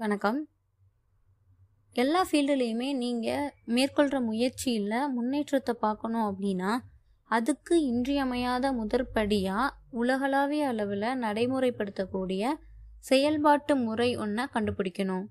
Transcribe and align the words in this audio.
வணக்கம். 0.00 0.38
எல்லா 1.96 2.20
ஃபீல்டுலேயுமே 2.28 2.86
நீங்கள் 3.00 3.50
மேற்கொள்கிற 3.64 4.20
முயற்சியில் 4.20 5.10
முன்னேற்றத்தை 5.16 5.74
பார்க்கணும் 5.80 6.26
அப்படின்னா 6.28 6.70
அதுக்கு 7.26 7.74
இன்றியமையாத 7.82 8.72
முதற்படியாக 8.72 9.66
உலகளாவிய 9.90 10.68
அளவில் 10.68 11.06
நடைமுறைப்படுத்தக்கூடிய 11.24 12.52
செயல்பாட்டு 12.98 13.76
முறை 13.76 14.16
ஒன்றை 14.16 14.46
கண்டுபிடிக்கணும். 14.54 15.26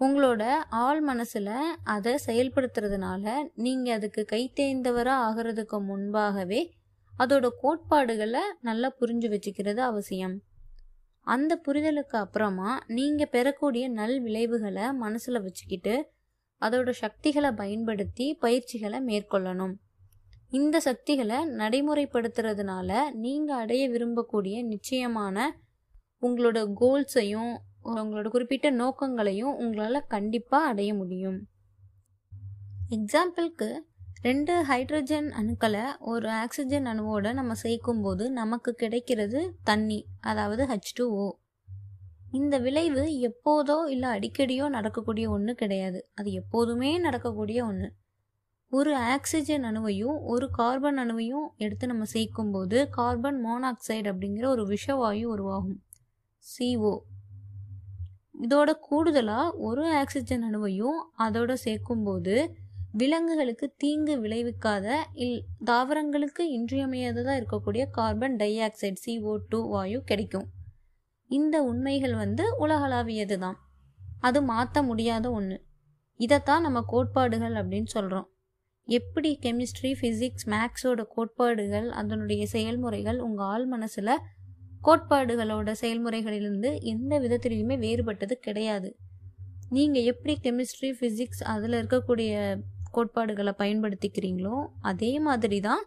உங்களோட 0.00 0.42
ஆள் 0.68 1.00
மனசில் 1.00 1.54
அதை 1.82 2.14
செயல்படுத்துறதுனால 2.26 3.36
நீங்கள் 3.54 3.94
அதுக்கு 3.94 4.24
கைத்தேர்ந்தவராக 4.34 5.24
ஆகிறதுக்கு 5.28 5.80
முன்பாகவே 5.80 6.60
அதோட 7.12 7.48
கோட்பாடுகளை 7.62 8.44
நல்லா 8.60 8.90
புரிஞ்சு 9.00 9.30
வச்சுக்கிறது 9.36 9.82
அவசியம். 9.90 10.36
அந்த 11.34 11.52
புரிதலுக்கு 11.66 12.16
அப்புறமா 12.16 12.70
நீங்கள் 12.88 13.30
பெறக்கூடிய 13.30 13.84
நல் 13.88 14.18
விளைவுகளை 14.20 14.86
மனசில் 15.02 15.42
வச்சுக்கிட்டு 15.42 15.94
அதோட 16.62 16.90
சக்திகளை 17.02 17.50
பயன்படுத்தி 17.52 18.26
பயிற்சிகளை 18.34 18.98
மேற்கொள்ளணும். 19.00 19.74
இந்த 20.50 20.76
சக்திகளை 20.80 21.38
நடைமுறைப்படுத்துறதுனால 21.60 22.90
நீங்கள் 23.24 23.60
அடைய 23.62 23.82
விரும்பக்கூடிய 23.90 24.56
நிச்சயமான 24.64 25.36
உங்களோட 26.22 26.58
கோல்ஸையும் 26.80 27.52
உங்களோட 27.84 28.28
குறிப்பிட்ட 28.28 28.68
நோக்கங்களையும் 28.70 29.54
உங்களால் 29.56 30.08
கண்டிப்பாக 30.14 30.70
அடைய 30.70 30.90
முடியும். 30.94 31.38
எக்ஸாம்பிளுக்கு 32.96 33.68
ரெண்டு 34.22 34.64
ஹைட்ரஜன் 34.68 35.28
அணுக்களை 35.40 35.84
ஒரு 35.98 36.30
ஆக்சிஜன் 36.30 36.86
அணுவோடு 36.86 37.32
நம்ம 37.32 37.52
சேர்க்கும்போது 37.62 38.28
நமக்கு 38.28 38.72
கிடைக்கிறது 38.72 39.56
தண்ணி 39.64 40.06
அதாவது 40.20 40.66
ஹச் 40.66 41.02
ஓ 41.02 41.36
இந்த 42.30 42.58
விளைவு 42.58 43.02
எப்போதோ 43.20 43.86
இல்லை 43.88 44.08
அடிக்கடியோ 44.10 44.68
நடக்கக்கூடிய 44.68 45.30
ஒன்று 45.30 45.54
கிடையாது. 45.54 46.08
அது 46.14 46.32
எப்போதுமே 46.32 46.98
நடக்கக்கூடிய 46.98 47.64
ஒன்று 47.64 47.92
ஒரு 48.72 48.96
ஆக்சிஜன் 48.96 49.64
அணுவையும் 49.64 50.18
ஒரு 50.22 50.50
கார்பன் 50.50 50.98
அணுவையும் 50.98 51.46
எடுத்து 51.56 51.86
நம்ம 51.86 52.04
சேர்க்கும்போது 52.12 52.88
கார்பன் 52.90 53.46
மோனாக்சைடு 53.46 54.08
அப்படிங்கிற 54.12 54.46
ஒரு 54.46 54.66
விஷவாயு 54.66 55.24
உருவாகும். 55.24 55.82
சிஓ 56.44 56.98
இதோட 58.40 58.70
கூடுதலாக 58.80 59.56
ஒரு 59.56 59.94
ஆக்சிஜன் 59.94 60.44
அணுவையும் 60.44 60.98
அதோட 61.18 61.54
சேர்க்கும்போது 61.64 62.48
விலங்குகளுக்கு 62.92 63.74
தீங்கு 63.76 64.20
விளைவிக்காத 64.20 64.96
இல் 65.12 65.44
தாவரங்களுக்கு 65.64 66.40
இன்றியமையாததாக 66.40 67.40
இருக்கக்கூடிய 67.40 67.90
carbon 67.90 68.36
dioxide 68.58 68.94
C O 69.06 69.38
two 69.48 69.68
வாயு 69.68 70.02
கிடைக்கும். 70.02 70.46
இந்த 71.26 71.62
உண்மைகள் 71.62 72.14
வந்து 72.14 72.56
உலகளாவியது 72.56 73.38
தான் 73.38 73.58
அது 74.20 74.42
மாற்ற 74.42 74.82
முடியாத 74.82 75.30
ஒன்று 75.30 75.64
இதைத்தான் 76.16 76.62
நம்ம 76.62 76.82
கோட்பாடுகள் 76.86 77.52
அப்படின்னு 77.52 77.86
சொல்கிறோம் 77.86 78.30
எப்படி 78.84 79.38
கெமிஸ்ட்ரி 79.42 79.94
ஃபிசிக்ஸ் 80.00 80.46
மேக்ஸோட 80.46 81.04
கோட்பாடுகள் 81.08 81.90
அதனுடைய 81.90 82.46
செயல்முறைகள் 82.46 83.18
உங்கள் 83.20 83.46
ஆள் 83.46 83.66
மனசில் 83.66 84.18
கோட்பாடுகளோட 84.84 85.74
செயல்முறைகளிலிருந்து 85.80 86.80
எந்த 86.80 87.20
விதத்திலையுமே 87.20 87.78
வேறுபட்டது 87.78 88.32
கிடையாது. 88.32 88.96
நீங்கள் 89.70 90.02
எப்படி 90.02 90.38
கெமிஸ்ட்ரி 90.42 90.94
ஃபிசிக்ஸ் 91.00 91.42
அதில் 91.44 91.72
இருக்கக்கூடிய 91.72 92.60
கோட்பாடுகளை 92.98 93.54
பயன்படுத்திக்கிறீங்களோ 93.62 94.56
அதே 94.90 95.12
மாதிரி 95.28 95.60
தான் 95.68 95.82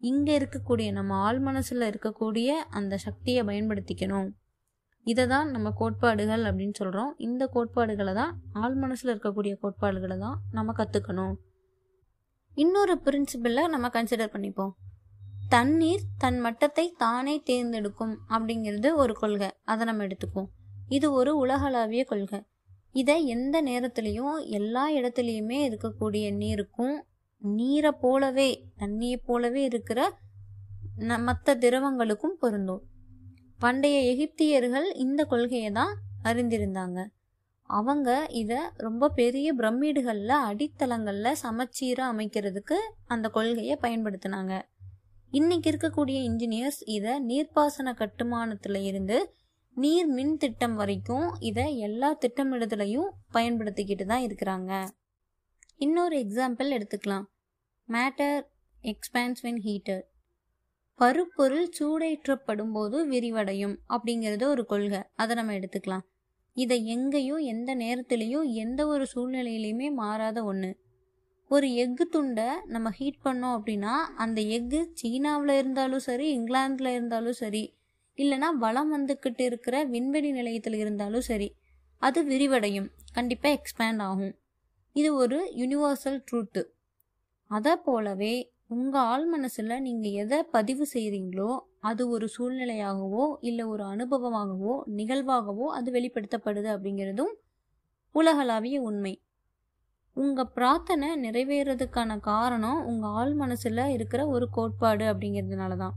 இங்கே 0.00 0.34
இருக்கக்கூடிய 0.40 0.88
நம்ம 0.98 1.14
ஆள் 1.26 1.40
மனசில் 1.46 1.88
இருக்கக்கூடிய 1.90 2.48
அந்த 2.78 2.94
சக்தியை 3.04 3.42
பயன்படுத்திக்கணும். 3.48 4.28
இதை 5.06 5.24
தான் 5.32 5.48
நம்ம 5.54 5.68
கோட்பாடுகள் 5.80 6.42
அப்படின்னு 6.48 6.76
சொல்கிறோம் 6.78 7.12
இந்த 7.26 7.42
கோட்பாடுகளை 7.54 8.12
தான் 8.18 8.32
ஆள் 8.62 8.76
மனசில் 8.82 9.12
இருக்கக்கூடிய 9.12 9.54
கோட்பாடுகளை 9.62 10.16
தான் 10.24 10.36
நம்ம 10.56 10.72
கற்றுக்கணும் 10.80 11.36
இன்னொரு 12.56 12.94
பிரின்சிபிளை 13.06 13.64
நம்ம 13.72 13.86
கன்சிடர் 13.96 14.32
பண்ணிப்போம். 14.34 14.72
தண்ணீர் 15.54 16.04
தன் 16.22 16.38
மட்டத்தை 16.44 16.86
தானே 17.02 17.34
தேர்ந்தெடுக்கும் 17.48 18.14
அப்படிங்கிறது 18.34 18.88
ஒரு 19.02 19.14
கொள்கை. 19.20 19.50
அதை 19.72 19.82
நம்ம 19.90 20.06
எடுத்துக்குவோம். 20.06 20.48
இது 20.96 21.06
ஒரு 21.18 21.32
உலகளாவிய 21.42 22.04
கொள்கை. 22.12 22.40
இதை 22.94 23.26
எந்த 23.26 23.56
நேரத்துலையும் 23.62 24.36
எல்லா 24.48 24.84
இடத்துலையுமே 24.92 25.58
இருக்கக்கூடிய 25.68 26.26
நீருக்கும் 26.42 26.96
நீரை 27.42 27.90
போலவே 28.00 28.48
தண்ணியை 28.78 29.16
போலவே 29.24 29.62
இருக்கிற 29.62 30.00
மற்ற 31.26 31.54
திரவங்களுக்கும் 31.54 32.38
பொருந்தும். 32.38 32.82
பண்டைய 33.58 33.96
எகிப்தியர்கள் 34.12 34.88
இந்த 34.94 35.24
கொள்கையை 35.24 35.70
தான் 35.70 35.92
அறிந்திருந்தாங்க. 36.24 36.98
அவங்க 37.70 38.08
இதை 38.30 38.58
ரொம்ப 38.76 39.08
பெரிய 39.08 39.48
பிரமிடுகளில் 39.54 40.34
அடித்தளங்களில் 40.48 41.40
சமச்சீராக 41.42 42.12
அமைக்கிறதுக்கு 42.14 42.76
அந்த 43.06 43.28
கொள்கையை 43.28 43.76
பயன்படுத்தினாங்க. 43.82 44.54
இன்னைக்கு 45.32 45.70
இருக்கக்கூடிய 45.70 46.18
இன்ஜினியர்ஸ் 46.28 46.80
இதை 46.84 47.14
நீர்ப்பாசன 47.28 47.94
கட்டுமானத்தில் 47.94 48.80
இருந்து 48.82 49.18
நீர் 49.82 50.06
மின் 50.06 50.36
திட்டம் 50.36 50.74
வரைக்கும் 50.74 51.34
இதை 51.38 51.78
எல்லா 51.78 52.18
திட்டமிடுதலையும் 52.18 53.10
பயன்படுத்திக்கிட்டு 53.32 54.04
தான் 54.04 54.24
இருக்கிறாங்க. 54.26 54.88
இன்னொரு 55.76 56.16
எக்ஸாம்பிள் 56.18 56.68
எடுத்துக்கலாம். 56.76 57.26
மேட்டர் 57.88 58.40
எக்ஸ்பான்ஸ் 58.82 59.42
வென் 59.42 59.60
ஹீட்டர் 59.64 60.02
பருப்பொருள் 60.94 61.68
சூடேற்றப்படும் 61.78 62.72
போது 62.72 63.08
விரிவடையும் 63.08 63.76
அப்படிங்கிறது 63.88 64.42
ஒரு 64.42 64.66
கொள்கை. 64.66 65.02
அதை 65.14 65.36
நம்ம 65.36 65.52
எடுத்துக்கலாம். 65.52 66.04
இதை 66.52 66.86
எங்கேயும் 66.86 67.38
எந்த 67.38 67.76
நேரத்துலேயும் 67.76 68.52
எந்த 68.52 68.86
ஒரு 68.86 69.06
சூழ்நிலையிலையுமே 69.14 69.90
மாறாத 69.92 70.44
ஒன்று 70.44 70.70
ஒரு 71.46 71.68
எக்கு 71.68 72.04
துண்டை 72.10 72.48
நம்ம 72.64 72.90
ஹீட் 72.90 73.24
பண்ணோம் 73.24 73.54
அப்படின்னா 73.58 73.92
அந்த 74.14 74.40
எக்கு 74.40 74.80
சீனாவில் 74.92 75.58
இருந்தாலும் 75.58 75.98
சரி 75.98 76.26
இங்கிலாந்தில் 76.38 76.86
இருந்தாலும் 76.86 77.32
சரி 77.32 77.62
இல்லைனா 78.18 78.48
வளம் 78.64 78.92
வந்துக்கிட்டு 78.94 79.40
இருக்கிற 79.40 79.76
விண்வெளி 79.84 80.30
நிலையத்தில் 80.32 80.78
இருந்தாலும் 80.82 81.26
சரி 81.30 81.48
அது 82.02 82.20
விரிவடையும். 82.24 82.88
கண்டிப்பாக 83.12 83.56
எக்ஸ்பேண்ட் 83.58 84.02
ஆகும். 84.02 84.34
இது 84.96 85.10
ஒரு 85.14 85.38
யூனிவர்சல் 85.60 86.18
ட்ரூத்து 86.28 86.62
அதை 87.50 87.72
போலவே 87.76 88.34
உங்கள் 88.66 89.06
ஆள் 89.10 89.26
மனசில் 89.26 89.74
நீங்கள் 89.80 90.16
எதை 90.22 90.38
பதிவு 90.56 90.84
செய்கிறீங்களோ 90.94 91.50
அது 91.80 92.02
ஒரு 92.08 92.26
சூழ்நிலையாகவோ 92.36 93.24
இல்லை 93.40 93.64
ஒரு 93.64 93.84
அனுபவமாகவோ 93.84 94.74
நிகழ்வாகவோ 94.96 95.66
அது 95.76 95.88
வெளிப்படுத்தப்படுது 95.90 96.68
அப்படிங்கிறதும் 96.74 97.32
உலகளாவிய 98.14 98.76
உண்மை. 98.80 99.14
உங்கள் 100.16 100.52
பிரார்த்தனை 100.54 101.08
நிறைவேறதுக்கான 101.24 102.20
காரணம் 102.20 102.80
உங்கள் 102.84 103.10
ஆள் 103.10 103.34
மனசில் 103.34 103.82
இருக்கிற 103.88 104.20
ஒரு 104.26 104.48
கோட்பாடு 104.50 105.04
அப்படிங்கிறதுனால 105.04 105.76
தான் 105.76 105.96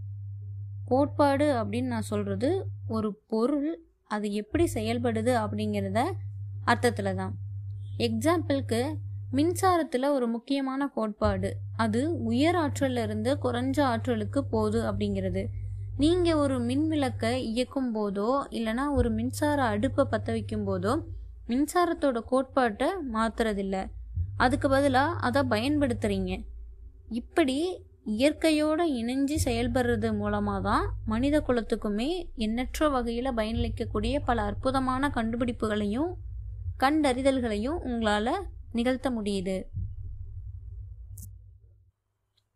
கோட்பாடு 0.91 1.47
அப்படின்னு 1.59 1.93
நான் 1.93 2.09
சொல்கிறது 2.11 2.49
ஒரு 2.95 3.09
பொருள் 3.31 3.69
அது 4.13 4.27
எப்படி 4.41 4.65
செயல்படுது 4.73 5.33
அப்படிங்கிறத 5.43 5.99
அர்த்தத்தில் 6.65 7.17
தான். 7.21 7.33
எக்ஸாம்பிளுக்கு 8.07 8.79
மின்சாரத்தில் 9.37 10.13
ஒரு 10.15 10.25
முக்கியமான 10.27 10.87
கோட்பாடு 10.95 11.49
அது 11.83 11.99
உயர் 12.29 12.57
ஆற்றல்ல 12.63 13.03
இருந்து 13.07 13.31
குறைஞ்ச 13.43 13.77
ஆற்றலுக்கு 13.91 14.39
போகுது 14.53 14.79
அப்படிங்கிறது. 14.89 15.43
நீங்கள் 16.03 16.39
ஒரு 16.43 16.55
மின் 16.67 16.85
விளக்கை 16.87 17.31
இயக்கும் 17.51 17.89
போதோ 17.95 18.29
இல்லைனா 18.57 18.85
ஒரு 18.99 19.09
மின்சார 19.17 19.59
அடுப்பை 19.73 20.03
பற்ற 20.11 20.27
வைக்கும் 20.31 20.67
போதோ 20.67 20.93
மின்சாரத்தோட 21.49 22.19
கோட்பாட்டை 22.31 22.89
மாற்றுறதில்ல 23.13 23.77
அதுக்கு 24.37 24.67
பதிலாக 24.69 25.19
அதை 25.27 25.41
பயன்படுத்துகிறீங்க 25.53 26.33
இப்படி 27.19 27.57
இயற்கையோடு 28.05 28.85
இணைஞ்சு 28.93 29.35
செயல்படுறது 29.45 30.17
மூலமாக 30.17 30.61
தான் 30.61 30.93
மனித 31.05 31.43
குலத்துக்குமே 31.47 32.25
எண்ணற்ற 32.35 32.89
வகையில் 32.89 33.25
பயனளிக்கக்கூடிய 33.25 34.19
பல 34.25 34.41
அற்புதமான 34.41 35.11
கண்டுபிடிப்புகளையும் 35.15 36.11
கண்டறிதல்களையும் 36.79 37.79
உங்களால் 37.81 38.47
நிகழ்த்த 38.71 39.09
முடியுது. 39.11 39.65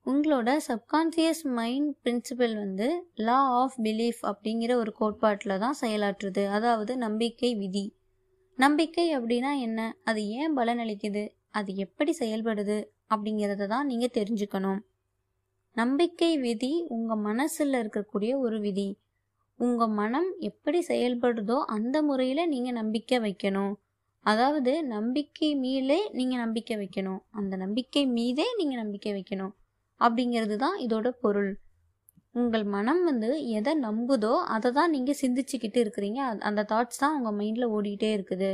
உங்களோட 0.06 0.58
சப்கான்சியஸ் 0.68 1.44
மைண்ட் 1.44 1.96
பிரின்சிபல் 2.04 2.56
வந்து 2.56 3.06
லா 3.16 3.38
ஆஃப் 3.38 3.78
பிலீஃப் 3.84 4.22
அப்படிங்கிற 4.22 4.74
ஒரு 4.74 4.94
கோட்பாட்டில் 4.94 5.60
தான் 5.60 5.78
செயலாற்றுது. 5.81 6.48
அதாவது 6.48 6.98
நம்பிக்கை 6.98 7.56
விதி. 7.56 7.96
நம்பிக்கை 8.56 9.18
அப்படின்னா 9.18 9.60
என்ன? 9.60 9.98
அது 10.04 10.28
ஏன் 10.28 10.58
பலனளிக்குது? 10.58 11.30
அது 11.52 11.75
எப்படி 11.75 12.16
செயல்படுது? 12.20 12.86
அப்படிங்கிறத 13.10 13.68
தான் 13.68 13.86
நீங்கள் 13.86 14.14
தெரிஞ்சுக்கணும். 14.14 14.80
நம்பிக்கை 15.75 16.30
விதி 16.44 16.74
உங்கள் 16.95 17.24
மனசில் 17.27 17.75
இருக்கக்கூடிய 17.81 18.31
ஒரு 18.45 18.57
விதி. 18.66 18.89
உங்கள் 19.60 19.95
மனம் 20.00 20.30
எப்படி 20.50 20.80
செயல்படுதோ 20.88 21.57
அந்த 21.75 21.95
முறையில் 22.01 22.50
நீங்கள் 22.54 22.77
நம்பிக்கை 22.80 23.18
வைக்கணும். 23.25 23.74
அதாவது 24.25 24.72
நம்பிக்கை 24.95 25.50
மீளே 25.63 26.00
நீங்கள் 26.18 26.42
நம்பிக்கை 26.44 26.75
வைக்கணும். 26.83 27.19
அந்த 27.39 27.54
நம்பிக்கை 27.63 28.04
மீதே 28.18 28.45
நீங்கள் 28.60 28.81
நம்பிக்கை 28.83 29.12
வைக்கணும். 29.18 29.54
அப்படிங்கிறது 30.01 30.56
தான் 30.63 30.77
இதோட 30.86 31.10
பொருள். 31.24 31.51
உங்கள் 32.31 32.66
மனம் 32.75 33.01
வந்து 33.04 33.30
எதை 33.57 33.74
நம்புதோ 33.88 34.33
அதை 34.56 34.72
தான் 34.80 34.94
நீங்கள் 34.95 35.19
சிந்திச்சுக்கிட்டு 35.24 35.80
இருக்கிறீங்க. 35.86 36.22
அந்த 36.50 36.66
தாட்ஸ் 36.72 37.01
தான் 37.04 37.16
உங்கள் 37.18 37.38
மைண்டில் 37.39 37.74
ஓடிக்கிட்டே 37.75 38.10
இருக்குது. 38.18 38.51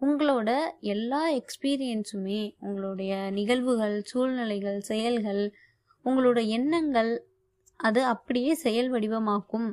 உங்களோட 0.00 0.50
எல்லா 0.94 1.22
எக்ஸ்பீரியன்ஸுமே 1.40 2.40
உங்களுடைய 2.66 3.14
நிகழ்வுகள் 3.38 3.96
சூழ்நிலைகள் 4.10 4.78
செயல்கள் 4.90 5.42
உங்களோட 6.04 6.38
எண்ணங்கள் 6.48 7.10
அது 7.80 8.00
அப்படியே 8.04 8.52
செயல் 8.54 8.90
வடிவமாக்கும். 8.90 9.68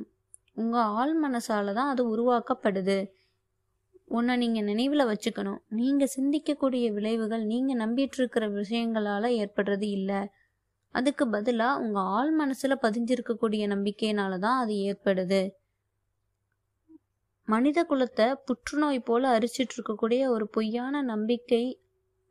உங்கள் 0.54 0.90
ஆள் 1.00 1.14
மனசால 1.22 1.72
தான் 1.72 1.92
அது 1.92 2.02
உருவாக்கப்படுது. 2.14 2.98
உன்னை 4.08 4.34
நீங்கள் 4.36 4.64
நினைவில் 4.64 5.08
வச்சுக்கணும். 5.08 5.60
நீங்கள் 5.78 6.12
சிந்திக்கக்கூடிய 6.16 6.86
விளைவுகள் 6.92 7.44
நீங்கள் 7.44 7.80
நம்பிட்டு 7.84 8.18
இருக்கிற 8.18 8.44
விஷயங்களால் 8.48 9.28
ஏற்படுறது 9.42 9.86
இல்லை. 9.98 10.20
அதுக்கு 10.94 11.24
பதிலாக 11.28 11.80
உங்கள் 11.80 12.08
ஆள் 12.18 12.32
மனசில் 12.32 12.82
பதிஞ்சிருக்கக்கூடிய 12.82 13.62
நம்பிக்கையினால 13.74 14.38
தான் 14.38 14.60
அது 14.62 14.74
ஏற்படுது. 14.88 15.40
மனித 17.48 17.78
குலத்தை 17.90 18.26
புற்றுநோய் 18.46 19.00
போல 19.00 19.28
அரிச்சிட்டு 19.38 19.74
இருக்கக்கூடிய 19.76 20.22
ஒரு 20.28 20.46
பொய்யான 20.48 21.02
நம்பிக்கை 21.02 21.64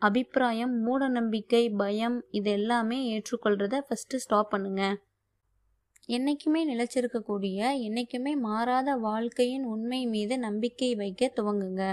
அபிப்பிராயம் 0.06 0.74
மூட 0.80 1.08
நம்பிக்கை 1.08 1.64
பயம் 1.72 2.18
இது 2.32 2.52
எல்லாமே 2.52 2.98
ஏற்றுக்கொள்கிறத 3.12 3.76
ஃபஸ்ட்டு 3.88 4.22
ஸ்டாப் 4.24 4.50
பண்ணுங்க. 4.50 4.84
என்றைக்குமே 6.10 6.62
நிலைச்சிருக்கக்கூடிய 6.72 7.60
என்றைக்குமே 7.80 8.34
மாறாத 8.36 8.90
வாழ்க்கையின் 8.98 9.66
உண்மை 9.66 10.02
மீது 10.06 10.36
நம்பிக்கை 10.40 10.90
வைக்க 10.96 11.32
துவங்குங்க. 11.36 11.84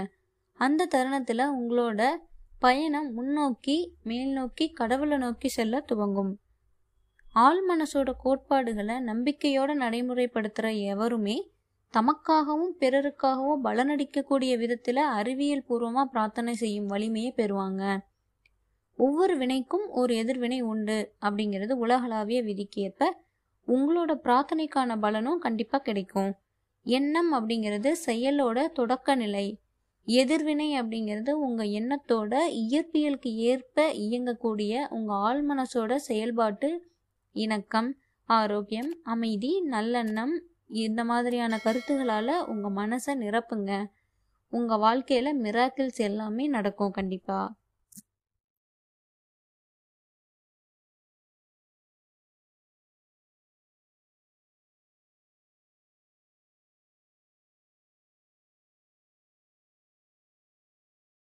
அந்த 0.59 0.85
தருணத்தில் 0.85 1.51
உங்களோட 1.53 2.01
பயணம் 2.59 3.09
முன்னோக்கி 3.13 3.77
மேல் 4.03 4.31
நோக்கி 4.31 4.65
கடவுளை 4.69 5.17
நோக்கி 5.17 5.49
செல்ல 5.49 5.79
துவங்கும். 5.81 6.33
ஆள் 7.35 7.61
மனசோட 7.69 8.09
கோட்பாடுகளை 8.23 8.95
நம்பிக்கையோட 9.05 9.71
நடைமுறைப்படுத்துகிற 9.83 10.69
எவருமே 10.85 11.37
தமக்காகவும் 11.93 12.73
பிறருக்காகவும் 12.79 13.63
பலனடிக்கக்கூடிய 13.63 14.53
விதத்தில் 14.57 15.01
அறிவியல் 15.17 15.67
பூர்வமாக 15.67 16.09
பிரார்த்தனை 16.09 16.53
செய்யும் 16.53 16.85
வலிமையை 16.85 17.33
பெறுவாங்க. 17.37 17.83
ஒவ்வொரு 18.99 19.33
வினைக்கும் 19.37 19.85
ஒரு 19.89 20.15
எதிர்வினை 20.15 20.61
உண்டு 20.61 20.97
அப்படிங்கிறது 21.21 21.73
உலகளாவிய 21.85 22.39
விதிக்கேற்ப 22.43 23.09
உங்களோட 23.67 24.11
பிரார்த்தனைக்கான 24.23 24.97
பலனும் 24.99 25.39
கண்டிப்பாக 25.39 25.83
கிடைக்கும். 25.83 26.31
எண்ணம் 26.85 27.31
அப்படிங்கிறது 27.33 27.89
செயலோட 28.05 28.71
தொடக்க 28.71 29.15
நிலை. 29.15 29.45
எதிர்வினை 30.07 30.69
அப்படிங்கிறது 30.79 31.31
உங்கள் 31.45 31.73
எண்ணத்தோட 31.79 32.33
இயற்பியலுக்கு 32.63 33.31
ஏற்ப 33.51 33.85
இயங்கக்கூடிய 34.05 34.81
உங்கள் 34.89 35.21
ஆழ்மனசோட 35.27 35.95
செயல்பாட்டு 36.07 36.69
இணக்கம் 37.35 37.89
ஆரோக்கியம் 38.29 38.91
அமைதி 39.03 39.51
நல்லெண்ணம் 39.71 40.33
இந்த 40.73 41.01
மாதிரியான 41.03 41.57
கருத்துகளால் 41.57 42.33
உங்கள் 42.45 42.77
மனசை 42.79 43.13
நிரப்புங்க. 43.23 43.71
உங்கள் 44.53 44.77
வாழ்க்கையில் 44.77 45.39
மிராக்கிள்ஸ் 45.41 45.99
எல்லாமே 46.01 46.47
நடக்கும் 46.47 46.91
கண்டிப்பாக 46.91 47.53